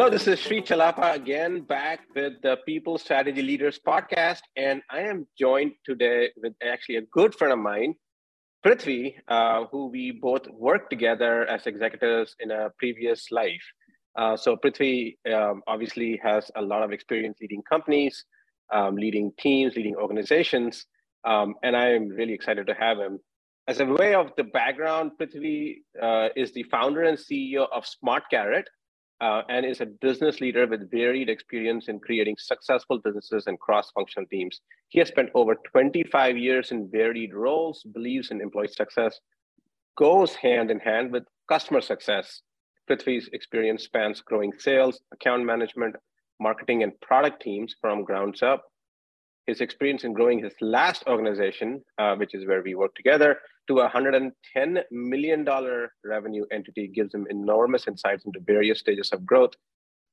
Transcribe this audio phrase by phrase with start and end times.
[0.00, 4.40] Hello, this is Sri Chellappa again, back with the People Strategy Leaders podcast.
[4.56, 7.96] And I am joined today with actually a good friend of mine,
[8.64, 13.62] Prithwi, uh, who we both worked together as executives in a previous life.
[14.18, 18.24] Uh, so Prithwi um, obviously has a lot of experience leading companies,
[18.72, 20.86] um, leading teams, leading organizations.
[21.26, 23.18] Um, and I am really excited to have him.
[23.68, 28.64] As a way of the background, Prithwi uh, is the founder and CEO of SmartKarrot,
[29.20, 34.26] uh, and is a business leader with varied experience in creating successful businesses and cross-functional
[34.28, 34.60] teams.
[34.88, 39.20] He has spent over 25 years in varied roles, believes in employee success,
[39.96, 42.42] goes hand in hand with customer success.
[42.88, 45.96] Prithwi's experience spans growing sales, account management,
[46.40, 48.64] marketing, and product teams from grounds up.
[49.46, 53.80] His experience in growing his last organization, uh, which is where we work together, to
[53.80, 54.32] a $110
[54.90, 55.46] million
[56.04, 59.52] revenue entity gives him enormous insights into various stages of growth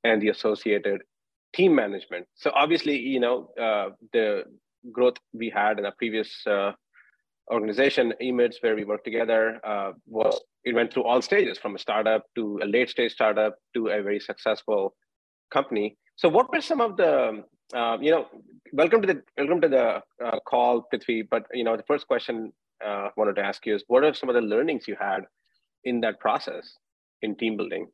[0.04, 1.02] and the associated
[1.54, 2.26] team management.
[2.34, 4.44] So obviously, you know, uh, the
[4.92, 6.72] growth we had in a previous uh,
[7.50, 11.78] organization, Emids, where we worked together, uh, was it went through all stages from a
[11.78, 14.94] startup to a late stage startup to a very successful
[15.50, 15.96] company.
[16.16, 18.26] So, what were some of the uh, you know,
[18.72, 21.28] welcome to the welcome to the uh, call, Prithwi.
[21.28, 22.52] But you know, the first question
[22.84, 25.26] uh, wanted to ask you is what are some of the learnings you had
[25.84, 26.76] in that process
[27.22, 27.88] in team building?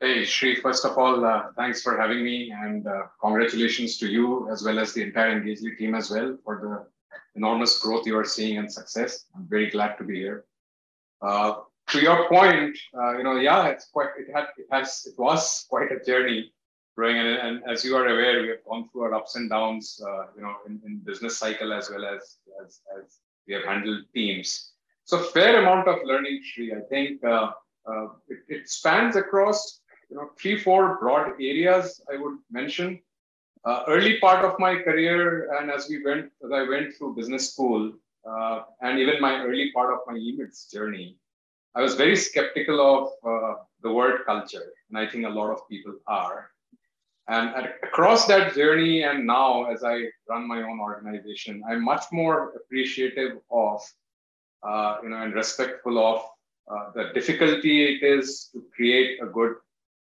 [0.00, 4.48] Hey, Sri, first of all, uh, thanks for having me and uh, congratulations to you
[4.50, 6.86] as well as the entire Engagedly team as well for the
[7.34, 9.24] enormous growth you are seeing and success.
[9.34, 10.44] I'm very glad to be here.
[11.20, 11.54] Uh,
[11.88, 12.78] to your point,
[13.16, 16.52] you know, yeah, it's quite, it had, it has, it was quite a journey
[16.98, 17.16] growing.
[17.16, 20.24] And, and as you are aware, we have gone through our ups and downs, uh,
[20.34, 24.72] you know, in, in business cycle as well as, as, as we have handled teams.
[25.04, 26.74] So fair amount of learning, Sri.
[26.74, 27.50] I think uh,
[27.90, 29.80] uh, it, it, spans across
[30.10, 32.00] you know three, four broad areas.
[32.12, 33.00] I would mention.
[33.64, 37.52] Uh, early part of my career, and as we went, as I went through business
[37.52, 37.92] school,
[38.30, 41.16] uh, and even my early part of my Emids journey,
[41.74, 45.68] I was very skeptical of uh, the word culture, and I think a lot of
[45.68, 46.50] people are.
[47.28, 52.54] And across that journey, and now as I run my own organization, I'm much more
[52.56, 53.82] appreciative of,
[54.62, 56.22] uh, you know, and respectful of
[56.70, 59.56] uh, the difficulty it is to create a good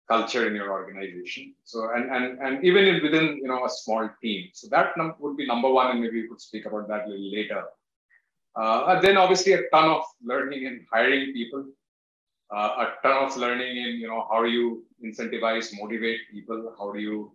[0.09, 1.53] culture in your organization.
[1.63, 4.49] So, and and and even in, within you know a small team.
[4.53, 7.09] So that num- would be number one, and maybe we could speak about that a
[7.09, 7.63] little later.
[8.55, 11.65] Uh, then obviously a ton of learning and hiring people
[12.51, 16.73] uh, a ton of learning in you know how you incentivize motivate people?
[16.77, 17.31] How do you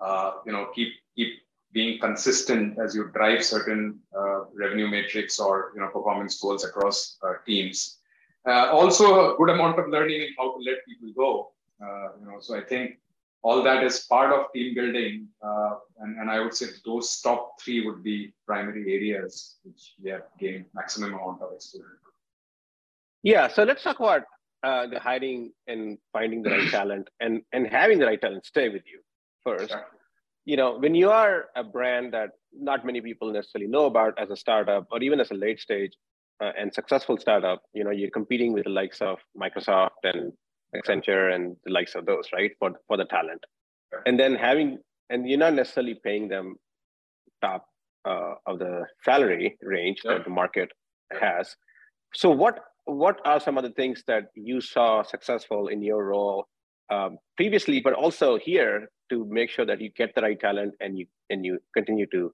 [0.00, 1.28] uh, you know keep keep
[1.72, 7.18] being consistent as you drive certain uh, revenue metrics or you know performance goals across
[7.22, 7.98] uh, teams?
[8.46, 11.50] Uh, also a good amount of learning in how to let people go.
[11.82, 12.98] Uh, you know so i think
[13.42, 15.26] all that is part of team building
[15.98, 20.22] and, and i would say those top three would be primary areas which we have
[20.38, 21.98] gained maximum amount of exposure
[23.24, 24.24] yeah, so let's talk about
[24.64, 28.68] uh, the hiring and finding the right talent and and having the right talent stay
[28.68, 29.00] with you
[29.42, 29.86] first sure.
[30.44, 34.30] you know when you are a brand that not many people necessarily know about as
[34.30, 35.92] a startup or even as a late stage
[36.42, 40.32] uh, and successful startup you know you're competing with the likes of microsoft and
[40.74, 43.42] accenture and the likes of those right for for the talent
[43.92, 44.02] sure.
[44.06, 44.78] and then having
[45.10, 46.56] and you're not necessarily paying them
[47.42, 47.66] top
[48.06, 50.14] uh, of the salary range sure.
[50.14, 50.70] that the market
[51.20, 51.54] has
[52.14, 56.46] so what what are some of the things that you saw successful in your role
[56.90, 60.98] um, previously, but also here to make sure that you get the right talent and
[60.98, 62.32] you and you continue to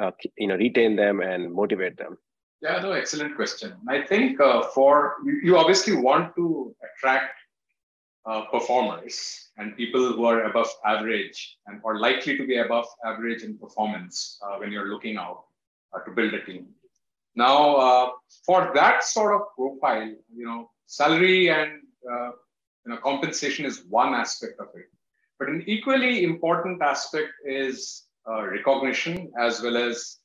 [0.00, 2.16] uh, you know retain them and motivate them?
[2.60, 3.74] Yeah, no, excellent question.
[3.88, 7.34] I think uh, for you, obviously want to attract
[8.26, 13.42] uh, performers and people who are above average and are likely to be above average
[13.42, 15.44] in performance uh, when you're looking out
[15.94, 16.66] uh, to build a team.
[17.38, 18.10] Now, uh,
[18.44, 21.70] for that sort of profile, you know, salary and
[22.10, 22.30] uh,
[22.84, 24.86] you know, compensation is one aspect of it.
[25.38, 30.16] But an equally important aspect is uh, recognition as well as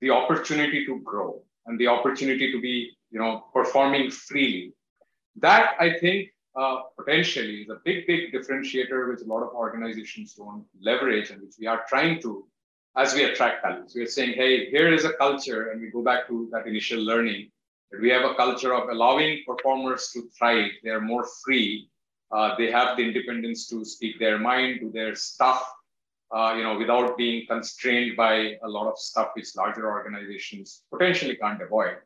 [0.00, 4.72] the opportunity to grow and the opportunity to be, you know, performing freely.
[5.40, 10.34] That I think uh, potentially is a big, big differentiator which a lot of organizations
[10.34, 12.46] don't leverage and which we are trying to
[12.96, 13.94] as we attract talents.
[13.94, 17.00] We are saying, hey, here is a culture, and we go back to that initial
[17.00, 17.50] learning
[17.90, 20.70] that we have a culture of allowing performers to thrive.
[20.82, 21.88] They are more free.
[22.30, 25.62] Uh, they have the independence to speak their mind, do their stuff,
[26.34, 31.36] uh, you know, without being constrained by a lot of stuff which larger organizations potentially
[31.36, 31.96] can't avoid.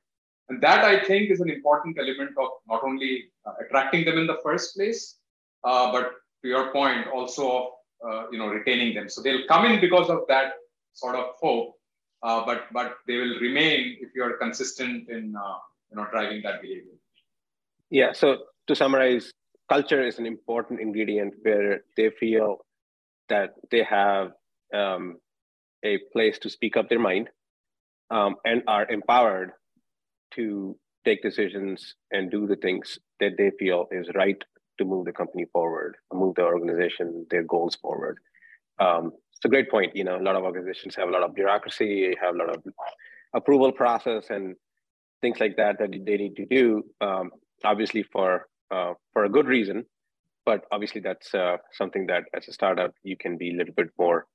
[0.49, 4.27] And that I think is an important element of not only uh, attracting them in
[4.27, 5.19] the first place,
[5.65, 6.13] uh, but
[6.43, 7.67] to your point, also of
[8.09, 9.09] uh, you know retaining them.
[9.09, 10.53] So they'll come in because of that
[10.97, 11.75] sort of hope,
[12.23, 15.59] uh, but but they will remain if you are consistent in uh,
[15.91, 16.97] you know driving that behavior.
[17.91, 18.13] Yeah.
[18.13, 19.31] So to summarize,
[19.69, 22.59] culture is an important ingredient where they feel
[23.29, 24.33] that they have
[24.75, 25.19] um,
[25.85, 27.29] a place to speak up their mind
[28.11, 29.53] um, and are empowered
[30.35, 34.43] to take decisions and do the things that they feel is right
[34.79, 38.19] to move the company forward, move the organization, their goals forward.
[38.79, 39.13] Um,
[39.47, 39.97] a great point.
[39.97, 42.63] You know, a lot of organizations have a lot of bureaucracy, have a lot of
[43.35, 44.55] approval process and
[45.23, 46.83] things like that that they need to do.
[47.01, 47.31] Um,
[47.65, 49.85] obviously, for uh, for a good reason,
[50.45, 53.89] but obviously that's uh, something that as a startup you can be a little bit
[53.99, 54.27] more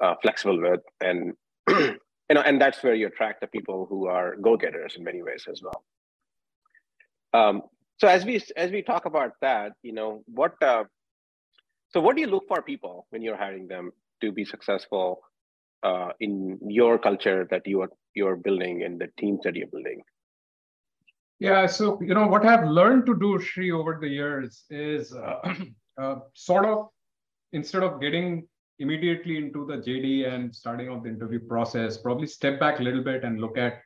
[0.00, 1.34] uh, flexible with, and
[1.68, 5.44] you know, and that's where you attract the people who are go-getters in many ways
[5.50, 5.84] as well.
[7.32, 7.62] Um,
[7.98, 10.84] so as we as we talk about that, you know, what uh,
[11.90, 15.20] so what do you look for people when you're hiring them to be successful
[15.82, 20.02] uh, in your culture that you are you're building and the teams that you're building?
[21.40, 25.54] Yeah, so you know what I've learned to do, Shri, over the years is uh,
[26.00, 26.88] uh, sort of
[27.52, 28.46] instead of getting
[28.78, 33.02] immediately into the JD and starting off the interview process, probably step back a little
[33.02, 33.80] bit and look at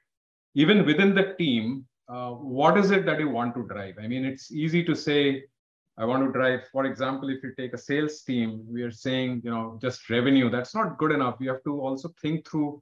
[0.54, 3.96] even within the team, uh, what is it that you want to drive?
[4.02, 5.44] I mean, it's easy to say,
[5.98, 9.42] I want to drive, for example, if you take a sales team, we are saying,
[9.44, 11.36] you know, just revenue, that's not good enough.
[11.40, 12.80] You have to also think through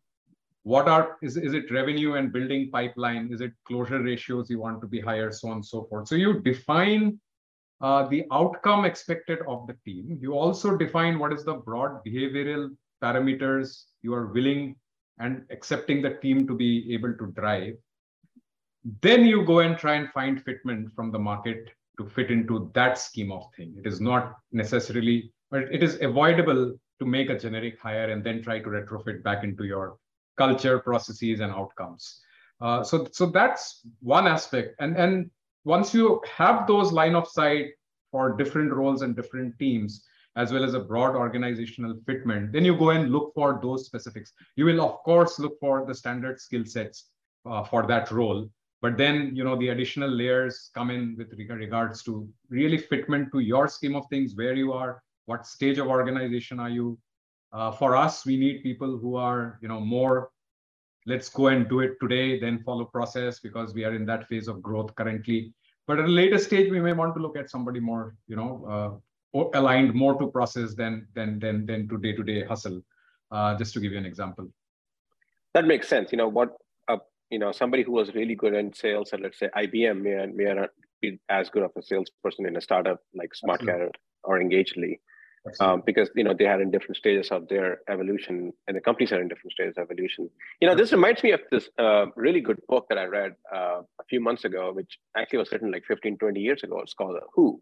[0.65, 3.33] what are is, is it revenue and building pipeline?
[3.33, 6.09] Is it closure ratios you want to be higher so on and so forth?
[6.09, 7.19] So you define
[7.81, 10.19] uh, the outcome expected of the team.
[10.21, 14.77] You also define what is the broad behavioral parameters you are willing
[15.19, 17.75] and accepting the team to be able to drive.
[19.01, 22.99] Then you go and try and find fitment from the market to fit into that
[22.99, 27.79] scheme of thing it is not necessarily but it is avoidable to make a generic
[27.81, 29.99] hire and then try to retrofit back into your
[30.37, 32.21] culture, processes, and outcomes.
[32.61, 34.75] Uh, so, so that's one aspect.
[34.81, 35.31] And, and
[35.65, 37.67] once you have those line of sight
[38.11, 40.05] for different roles and different teams,
[40.37, 44.33] as well as a broad organizational fitment, then you go and look for those specifics.
[44.57, 47.07] You will, of course, look for the standard skill sets
[47.47, 48.49] uh, for that role.
[48.83, 53.41] But then, you know, the additional layers come in with regards to really fitment to
[53.41, 56.99] your scheme of things, where you are, what stage of organization are you,
[57.53, 60.31] uh, for us, we need people who are, you know, more,
[61.07, 64.47] let's go and do it today, then follow process because we are in that phase
[64.47, 65.55] of growth currently.
[65.87, 69.01] But at a later stage, we may want to look at somebody more, you know,
[69.35, 72.83] uh, aligned more to process than than than than to day-to-day hustle.
[73.31, 74.49] Uh, just to give you an example.
[75.53, 76.13] That makes sense.
[76.13, 76.57] You know what?
[77.27, 80.27] Uh, you know, somebody who was really good in sales at let's say IBM may
[80.27, 80.71] may not
[81.01, 83.95] be as good of a salesperson in a startup like SmartKarrot
[84.25, 85.01] or Engagedly
[85.61, 89.13] um, because you know they are in different stages of their evolution and the companies
[89.13, 90.29] are in different stages of evolution.
[90.61, 93.81] You know this reminds me of this uh, really good book that i read uh,
[94.01, 96.81] a few months ago which actually was written like 15 20 years ago.
[96.81, 97.61] It's called who.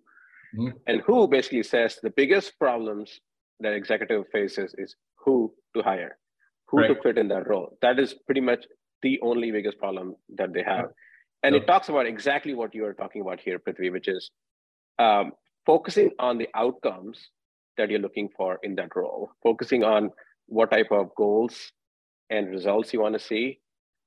[0.56, 0.76] Mm-hmm.
[0.86, 3.20] and who basically says the biggest problems
[3.58, 6.16] that executive faces is who to hire
[6.68, 6.86] who right.
[6.88, 7.76] to fit in that role.
[7.82, 8.64] That is pretty much
[9.04, 10.86] the only biggest problem that they have.
[11.44, 14.30] And it talks about exactly what you are talking about here Prithwi which is
[14.98, 15.32] um,
[15.66, 17.18] focusing on the outcomes
[17.76, 20.10] that you're looking for in that role, focusing on
[20.46, 21.72] what type of goals
[22.30, 23.58] and results you want to see,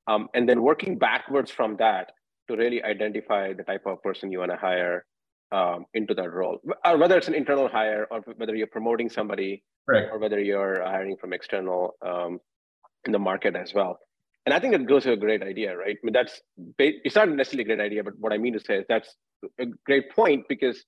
[0.08, 2.12] um, and then working backwards from that
[2.48, 5.06] to really identify the type of person you want to hire
[5.52, 9.64] um, into that role, or whether it's an internal hire or whether you're promoting somebody
[9.88, 10.08] right.
[10.12, 12.40] or whether you're hiring from external um,
[13.06, 14.00] in the market as well.
[14.48, 15.98] And I think that goes to a great idea, right?
[16.02, 16.40] I mean, that's
[16.80, 19.14] it's not necessarily a great idea, but what I mean to say is that's
[19.60, 20.86] a great point because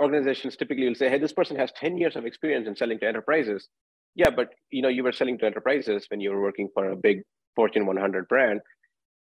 [0.00, 3.08] organizations typically will say, hey, this person has 10 years of experience in selling to
[3.08, 3.68] enterprises.
[4.14, 6.94] Yeah, but you know, you were selling to enterprises when you were working for a
[6.94, 7.22] big
[7.56, 8.60] Fortune 100 brand,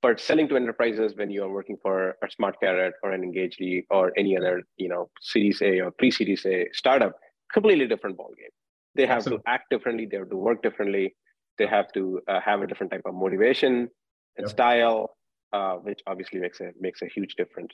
[0.02, 4.12] but selling to enterprises when you are working for a SmartKarrot or an Engagedly or
[4.18, 7.14] any other, you know, Series A or pre-Series A startup,
[7.50, 8.52] completely different ballgame.
[8.94, 9.44] They have Absolutely.
[9.44, 10.04] to act differently.
[10.04, 11.16] They have to work differently.
[11.59, 13.89] They have to uh, have a different type of motivation
[14.37, 15.17] and style,
[15.53, 17.73] uh, which obviously makes a makes a huge difference.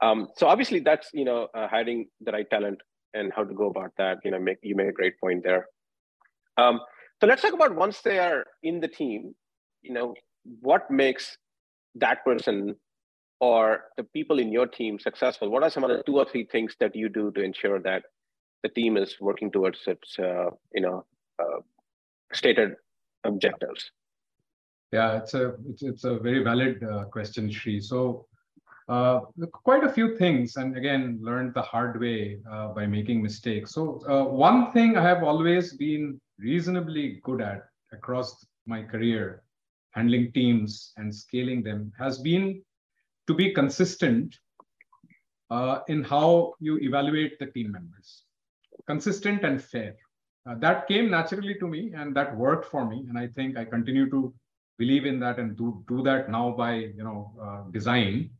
[0.00, 2.78] Um, so obviously that's you know uh, hiring the right talent
[3.14, 4.18] and how to go about that.
[4.24, 5.66] You know, make you made a great point there.
[6.56, 6.80] Um,
[7.20, 9.34] so let's talk about once they are in the team.
[9.82, 10.14] You know,
[10.60, 11.36] what makes
[11.96, 12.76] that person
[13.40, 15.50] or the people in your team successful?
[15.50, 18.02] What are some of the two or three things that you do to ensure that
[18.62, 21.04] the team is working towards its uh, you know
[21.38, 21.60] uh,
[22.32, 22.74] stated
[23.24, 23.90] objectives?
[24.92, 27.80] Yeah, it's a it's, it's a very valid uh, question, Shri.
[27.80, 28.26] So
[28.90, 29.20] uh,
[29.52, 33.72] quite a few things, and again, learned the hard way uh, by making mistakes.
[33.72, 37.62] So, uh, one thing I have always been reasonably good at
[37.92, 39.44] across my career,
[39.92, 42.62] handling teams and scaling them, has been
[43.28, 44.36] to be consistent
[45.50, 48.24] uh, in how you evaluate the team members,
[48.88, 49.94] consistent and fair.
[50.46, 53.04] Uh, that came naturally to me, and that worked for me.
[53.08, 54.32] And I think I continue to
[54.78, 58.30] believe in that and do do that now by you know uh, design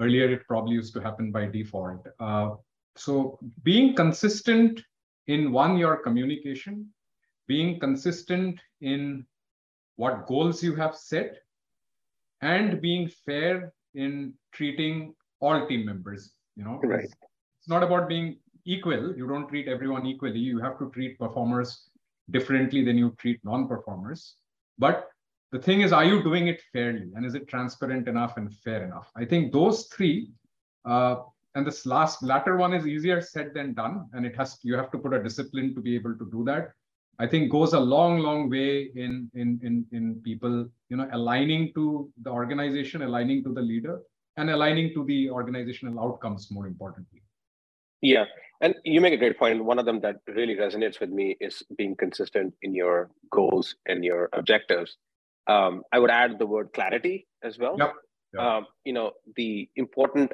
[0.00, 2.06] Earlier, it probably used to happen by default.
[2.20, 2.50] Uh,
[2.96, 4.80] so being consistent
[5.26, 6.88] in one, your communication,
[7.48, 9.26] being consistent in
[9.96, 11.38] what goals you have set,
[12.42, 16.32] and being fair in treating all team members.
[16.54, 17.04] You know, right.
[17.04, 17.14] it's,
[17.58, 18.38] it's not about being
[18.68, 19.16] equal.
[19.16, 20.38] You don't treat everyone equally.
[20.38, 21.88] You have to treat performers
[22.30, 24.36] differently than you treat non-performers.
[24.78, 25.08] But
[25.50, 27.10] the thing is, are you doing it fairly?
[27.14, 29.10] And is it transparent enough and fair enough?
[29.16, 30.30] I think those three,
[30.84, 31.16] uh,
[31.54, 34.08] and this last latter one is easier said than done.
[34.12, 36.72] And it has you have to put a discipline to be able to do that.
[37.18, 41.72] I think goes a long, long way in in in in people, you know, aligning
[41.74, 44.00] to the organization, aligning to the leader,
[44.36, 47.22] and aligning to the organizational outcomes more importantly.
[48.00, 48.24] Yeah.
[48.60, 49.64] And you make a great point.
[49.64, 54.04] One of them that really resonates with me is being consistent in your goals and
[54.04, 54.96] your objectives.
[55.46, 57.76] Um, I would add the word clarity as well.
[57.78, 57.94] Yep.
[58.34, 58.42] yep.
[58.42, 60.32] Um, you know, the important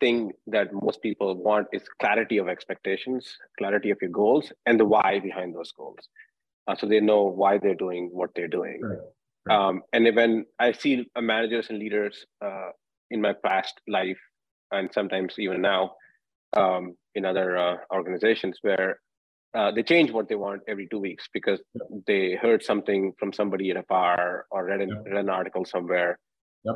[0.00, 4.84] thing that most people want is clarity of expectations, clarity of your goals, and the
[4.84, 6.08] why behind those goals.
[6.68, 8.80] Uh, so they know why they're doing what they're doing.
[8.82, 8.98] Right.
[9.46, 9.56] Right.
[9.56, 12.70] Um, and when I see managers and leaders uh,
[13.10, 14.18] in my past life,
[14.70, 15.92] and sometimes even now
[16.56, 19.00] um, in other uh, organizations, where
[19.54, 21.98] uh, they change what they want every two weeks because yeah.
[22.06, 25.12] they heard something from somebody at a bar or read an, yeah.
[25.12, 26.18] read an article somewhere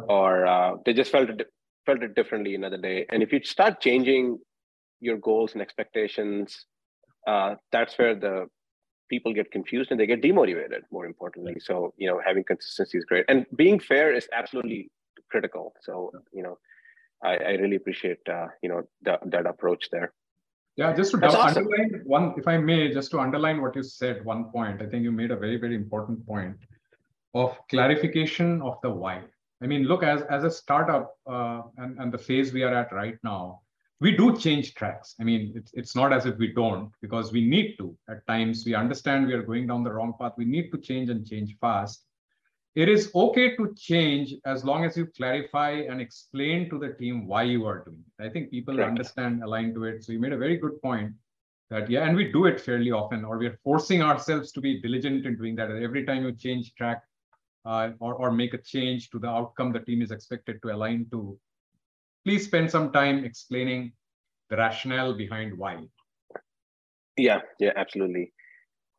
[0.08, 1.46] or uh, they just felt it
[1.84, 3.04] felt it differently another day.
[3.10, 4.38] And if you start changing
[5.00, 6.64] your goals and expectations
[7.26, 8.46] uh, that's where the
[9.08, 11.56] people get confused and they get demotivated more importantly.
[11.60, 13.24] So you know having consistency is great.
[13.28, 14.90] And being fair is absolutely
[15.30, 15.74] critical.
[15.82, 16.58] So you know
[17.22, 20.12] i, I really appreciate uh, you know the, that approach there
[20.76, 21.66] yeah, just to awesome.
[21.66, 25.02] underline one, if I may, just to underline what you said, one point, I think
[25.02, 26.56] you made a very, very important point
[27.34, 29.22] of clarification of the why.
[29.62, 32.92] I mean, look, as, as a startup uh, and, and the phase we are at
[32.92, 33.60] right now,
[34.00, 35.14] we do change tracks.
[35.20, 37.96] I mean, it's, it's not as if we don't, because we need to.
[38.08, 40.32] At times, we understand we are going down the wrong path.
[40.36, 42.04] We need to change and change fast
[42.74, 47.26] it is okay to change as long as you clarify and explain to the team
[47.26, 48.24] why you are doing it.
[48.24, 48.88] I think people Correct.
[48.88, 50.04] understand, align to it.
[50.04, 51.12] So you made a very good point
[51.68, 54.80] that, yeah, and we do it fairly often, or we are forcing ourselves to be
[54.80, 55.70] diligent in doing that.
[55.70, 57.02] Every time you change track
[57.66, 61.06] uh, or, or make a change to the outcome the team is expected to align
[61.10, 61.38] to,
[62.24, 63.92] please spend some time explaining
[64.48, 65.84] the rationale behind why.
[67.18, 68.32] Yeah, yeah, absolutely.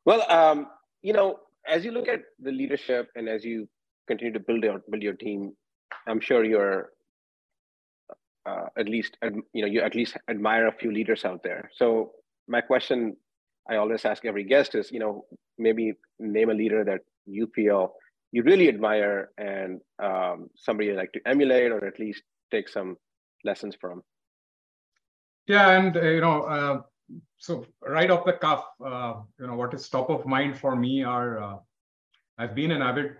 [0.06, 0.68] Well, um,
[1.01, 3.67] you know, as you look at the leadership and as you
[4.08, 5.53] continue to build your build your team,
[6.08, 6.89] I'm sure you're
[8.46, 9.17] uh, at least
[9.53, 11.70] you know you at least admire a few leaders out there.
[11.75, 12.12] So
[12.48, 13.15] my question
[13.70, 15.25] I always ask every guest is you know
[15.58, 17.93] maybe name a leader that you feel
[18.32, 22.98] you really admire and um, somebody you like to emulate or at least take some
[23.43, 24.01] lessons from.
[25.48, 26.82] Yeah, and uh, you know uh,
[27.38, 31.03] so right off the cuff, uh, you know, what is top of mind for me
[31.03, 31.58] are uh,
[32.38, 33.17] I've been an avid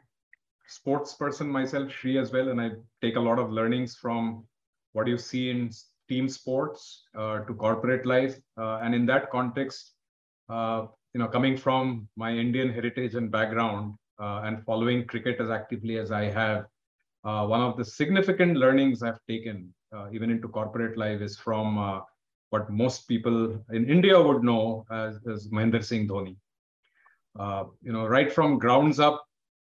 [0.68, 2.72] sports person myself, Shri as well, and I
[3.02, 4.46] take a lot of learnings from
[4.94, 5.70] what you see in
[6.08, 9.94] team sports uh, to corporate life, uh, and in that context,
[10.50, 15.50] uh, you know, coming from my Indian heritage and background uh, and following cricket as
[15.50, 16.66] actively as I have,
[17.22, 19.74] one of the significant learnings I've taken
[20.12, 22.02] even into corporate life is from
[22.54, 23.38] what most people
[23.78, 26.36] in India would know as, as Mahendra Singh Dhoni.
[27.38, 29.26] Uh, you know, right from grounds up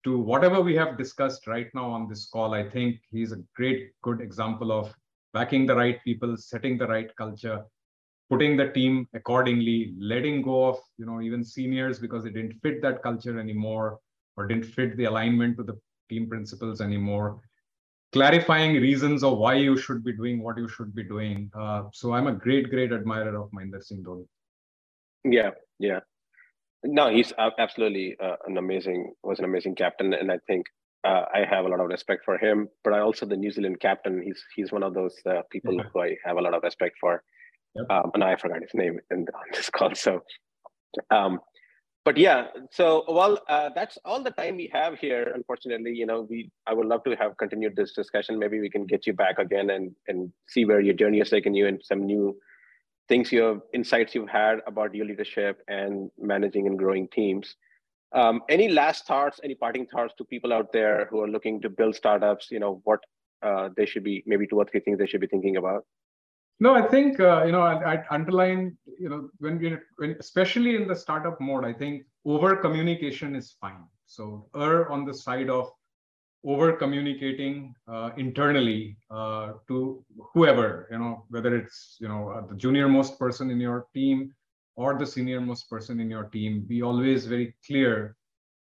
[0.03, 3.89] to whatever we have discussed right now on this call, I think he's a great,
[4.03, 4.93] good example of
[5.33, 7.63] backing the right people, setting the right culture,
[8.29, 12.83] putting the team accordingly, letting go of, you know, even seniors because they didn't fit
[12.83, 13.97] that culture anymore
[14.35, 15.79] or didn't fit the alignment to the
[16.09, 17.41] team principles anymore
[18.13, 21.51] clarifying reasons of why you should be doing what you should be doing.
[21.57, 24.25] Uh, so I'm a great, great admirer of Mahendra Singh Dhoni.
[25.23, 25.99] Yeah, yeah.
[26.83, 30.67] No, he's absolutely uh, an amazing, was an amazing captain, and I think
[31.03, 32.69] uh, I have a lot of respect for him.
[32.83, 34.21] But I also the New Zealand captain.
[34.21, 35.83] He's he's one of those uh, people yeah.
[35.93, 37.23] who I have a lot of respect for.
[37.75, 37.85] Yep.
[37.89, 39.93] Um, and I forgot his name in, on this call.
[39.95, 40.23] So,
[41.11, 41.39] um,
[42.07, 45.29] but yeah, so well, uh, that's all the time we have here.
[45.35, 48.39] Unfortunately, you know, we I would love to have continued this discussion.
[48.39, 51.53] Maybe we can get you back again and and see where your journey has taken
[51.53, 52.37] you and some new
[53.09, 57.57] things you have insights you've had about your leadership and managing and growing teams.
[58.13, 61.69] Um, any last thoughts, any parting thoughts to people out there who are looking to
[61.69, 62.47] build startups?
[62.51, 63.01] You know, what
[63.41, 65.83] uh, they should be, maybe two or three things they should be thinking about?
[66.59, 70.87] No, I think uh, you know I, underline you know when we when especially in
[70.87, 73.83] the startup mode, I think over communication is fine.
[74.07, 75.69] So err on the side of
[76.43, 82.55] over communicating uh, internally uh, to whoever you know whether it's you know uh, the
[82.55, 84.33] junior most person in your team
[84.75, 86.61] or the senior most person in your team.
[86.67, 88.15] Be always very clear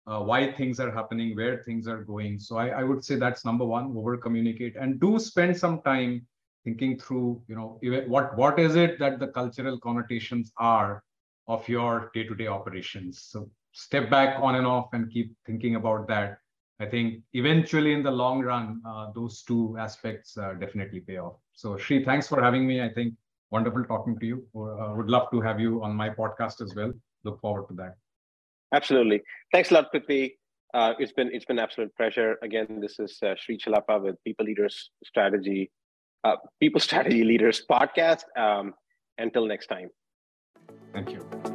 [0.08, 2.40] uh, why things are happening, where things are going.
[2.40, 6.26] So I, I would say that's number one: over communicate and do spend some time
[6.64, 11.04] thinking through you know what what is it that the cultural connotations are
[11.48, 13.22] of your day-to-day operations?
[13.30, 16.38] So step back on and off and keep thinking about that.
[16.80, 21.36] I think eventually in the long run uh, those two aspects uh, definitely pay off.
[21.54, 22.82] So Sri, thanks for having me.
[22.82, 23.14] I think
[23.52, 24.46] wonderful talking to you.
[24.56, 26.92] Uh, would love to have you on my podcast as well.
[27.24, 27.96] Look forward to that.
[28.74, 29.22] Absolutely.
[29.52, 30.34] Thanks a lot Prithwi.
[30.74, 32.38] Uh, it's been it's been absolute pleasure.
[32.42, 35.72] Again this is uh, Sri Chellappa with people leaders strategy
[36.24, 38.24] uh, People Strategy Leaders podcast.
[38.38, 38.74] Um,
[39.18, 39.90] until next time.
[40.94, 41.53] Thank you.